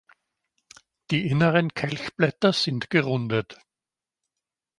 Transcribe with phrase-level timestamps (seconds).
[1.11, 3.59] Die inneren Kelchblätter sind gerundet.